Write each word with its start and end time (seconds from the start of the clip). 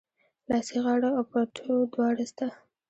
لاسي 0.49 0.77
غاړه 0.85 1.09
او 1.17 1.23
پټو 1.31 1.73
دواړه 1.93 2.25
سته 2.31 2.47